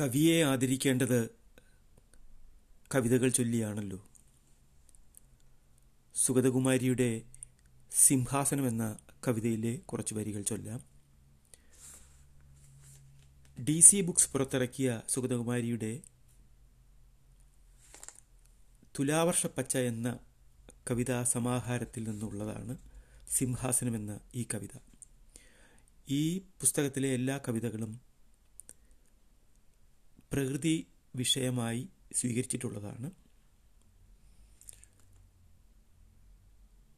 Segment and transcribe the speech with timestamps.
[0.00, 1.30] കവിയെ ആദരിക്കേണ്ടത്
[2.94, 4.04] കവിതകൾ ചൊല്ലിയാണല്ലോ.
[6.14, 7.22] സുഗതകുമാരിയുടെ
[7.90, 10.84] സിംഹാസനം എന്ന കവിതയിലെ കുറച്ച് വരികൾ ചൊല്ലാം.
[13.64, 16.00] ഡി സി ബുക്സ് പുറത്തിറക്കിയ സുഗതകുമാരിയുടെ
[18.98, 20.18] തുലാവർഷ പച്ച എന്ന
[20.90, 22.78] കവിതാ സമാഹാരത്തിൽ നിന്നുള്ളതാണ്
[23.30, 24.78] സിംഹാസനം എന്ന ഈ കവിത.
[26.08, 28.00] ഈ പുസ്തകത്തിലെ എല്ലാ കവിതകളും
[30.32, 30.86] പ്രകൃതി
[31.16, 33.10] വിഷയമായി സ്വീകരിച്ചിട്ടുള്ളതാണ്.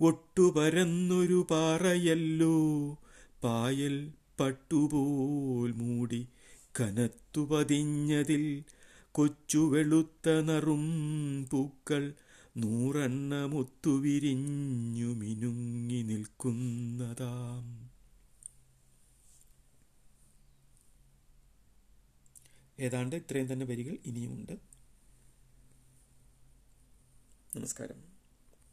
[0.00, 2.98] ഒട്ടുപരന്നൊരു പാറയല്ലോ.
[3.42, 6.26] പായൽ പട്ടുപോൽ മൂടി
[6.80, 8.62] കനത്തു പതിഞ്ഞതിൽ
[9.12, 10.84] കൊച്ചു വെളുത്ത നറും
[11.50, 12.12] പൂക്കൾ
[12.56, 17.90] നൂറെണ്ണമൊത്തു വിരിഞ്ഞു മിനുങ്ങി നിൽക്കുന്നതാം.
[22.80, 24.52] ഏതാണ്ട് ഇത്രയും തന്നെ വരികൾ ഇനിയുമുണ്ട്.
[27.56, 28.19] നമസ്കാരം.